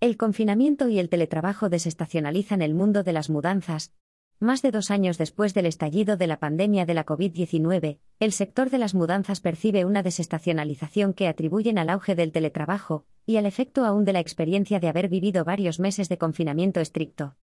[0.00, 3.92] El confinamiento y el teletrabajo desestacionalizan el mundo de las mudanzas.
[4.38, 8.70] Más de dos años después del estallido de la pandemia de la COVID-19, el sector
[8.70, 13.84] de las mudanzas percibe una desestacionalización que atribuyen al auge del teletrabajo y al efecto
[13.84, 17.34] aún de la experiencia de haber vivido varios meses de confinamiento estricto.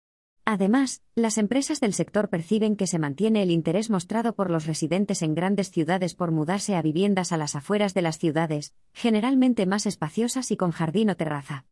[0.46, 5.24] Además, las empresas del sector perciben que se mantiene el interés mostrado por los residentes
[5.24, 9.86] en grandes ciudades por mudarse a viviendas a las afueras de las ciudades, generalmente más
[9.86, 11.66] espaciosas y con jardín o terraza.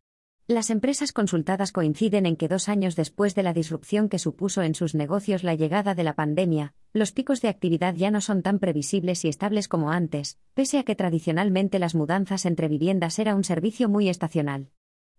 [0.46, 4.74] Las empresas consultadas coinciden en que dos años después de la disrupción que supuso en
[4.74, 8.58] sus negocios la llegada de la pandemia, los picos de actividad ya no son tan
[8.58, 13.42] previsibles y estables como antes, pese a que tradicionalmente las mudanzas entre viviendas era un
[13.42, 14.68] servicio muy estacional.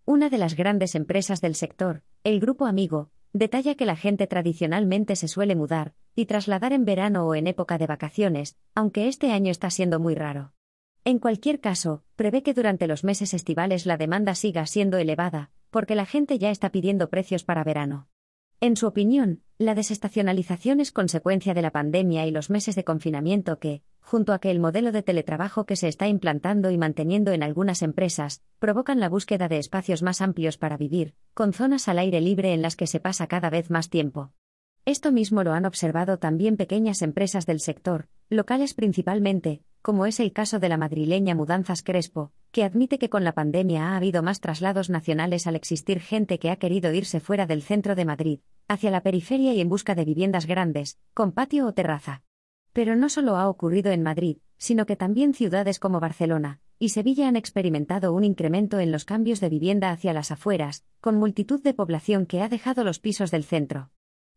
[0.04, 5.16] Una de las grandes empresas del sector, el Grupo Amigo, detalla que la gente tradicionalmente
[5.16, 9.50] se suele mudar y trasladar en verano o en época de vacaciones, aunque este año
[9.50, 10.52] está siendo muy raro.
[11.06, 15.94] En cualquier caso, prevé que durante los meses estivales la demanda siga siendo elevada, porque
[15.94, 18.08] la gente ya está pidiendo precios para verano.
[18.60, 23.60] En su opinión, la desestacionalización es consecuencia de la pandemia y los meses de confinamiento
[23.60, 27.44] que, junto a que el modelo de teletrabajo que se está implantando y manteniendo en
[27.44, 32.20] algunas empresas, provocan la búsqueda de espacios más amplios para vivir, con zonas al aire
[32.20, 34.32] libre en las que se pasa cada vez más tiempo.
[34.84, 40.32] Esto mismo lo han observado también pequeñas empresas del sector, locales principalmente, como es el
[40.32, 44.40] caso de la madrileña Mudanzas Crespo, que admite que con la pandemia ha habido más
[44.40, 48.90] traslados nacionales al existir gente que ha querido irse fuera del centro de Madrid, hacia
[48.90, 52.24] la periferia y en busca de viviendas grandes, con patio o terraza.
[52.72, 57.28] Pero no solo ha ocurrido en Madrid, sino que también ciudades como Barcelona y Sevilla
[57.28, 61.74] han experimentado un incremento en los cambios de vivienda hacia las afueras, con multitud de
[61.74, 63.90] población que ha dejado los pisos del centro.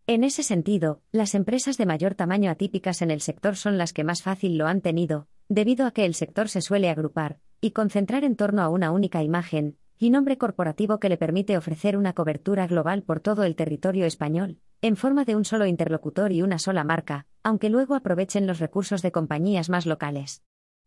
[0.05, 4.03] En ese sentido, las empresas de mayor tamaño atípicas en el sector son las que
[4.03, 8.23] más fácil lo han tenido, debido a que el sector se suele agrupar y concentrar
[8.23, 12.67] en torno a una única imagen y nombre corporativo que le permite ofrecer una cobertura
[12.67, 16.83] global por todo el territorio español, en forma de un solo interlocutor y una sola
[16.83, 20.43] marca, aunque luego aprovechen los recursos de compañías más locales.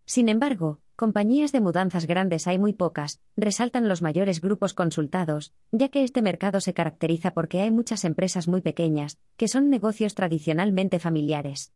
[0.06, 5.88] Sin embargo, compañías de mudanzas grandes hay muy pocas, resaltan los mayores grupos consultados, ya
[5.88, 11.00] que este mercado se caracteriza porque hay muchas empresas muy pequeñas, que son negocios tradicionalmente
[11.00, 11.72] familiares.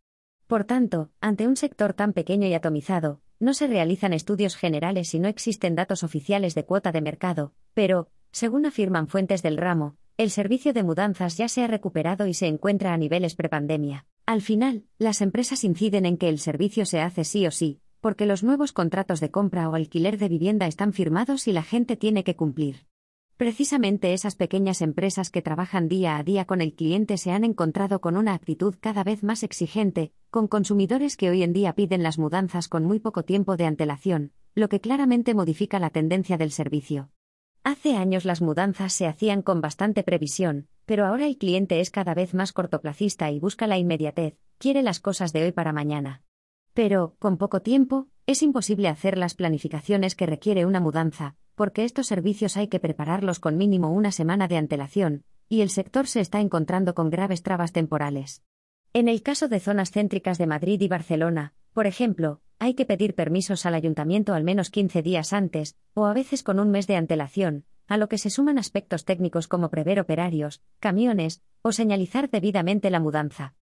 [0.47, 5.19] Por tanto, ante un sector tan pequeño y atomizado, no se realizan estudios generales y
[5.19, 10.31] no existen datos oficiales de cuota de mercado, pero, según afirman fuentes del ramo, el
[10.31, 14.05] servicio de mudanzas ya se ha recuperado y se encuentra a niveles prepandemia.
[14.25, 18.25] Al final, las empresas inciden en que el servicio se hace sí o sí, porque
[18.25, 22.23] los nuevos contratos de compra o alquiler de vivienda están firmados y la gente tiene
[22.23, 22.86] que cumplir.
[23.37, 28.01] Precisamente esas pequeñas empresas que trabajan día a día con el cliente se han encontrado
[28.01, 32.17] con una actitud cada vez más exigente, con consumidores que hoy en día piden las
[32.17, 37.11] mudanzas con muy poco tiempo de antelación, lo que claramente modifica la tendencia del servicio.
[37.63, 42.15] Hace años las mudanzas se hacían con bastante previsión, pero ahora el cliente es cada
[42.15, 46.23] vez más cortoplacista y busca la inmediatez, quiere las cosas de hoy para mañana.
[46.73, 52.05] Pero, con poco tiempo, es imposible hacer las planificaciones que requiere una mudanza, porque estos
[52.05, 56.39] servicios hay que prepararlos con mínimo una semana de antelación, y el sector se está
[56.39, 58.43] encontrando con graves trabas temporales.
[58.93, 63.15] En el caso de zonas céntricas de Madrid y Barcelona, por ejemplo, hay que pedir
[63.15, 66.95] permisos al ayuntamiento al menos 15 días antes, o a veces con un mes de
[66.95, 72.91] antelación, a lo que se suman aspectos técnicos como prever operarios, camiones, o señalizar debidamente
[72.91, 73.55] la mudanza.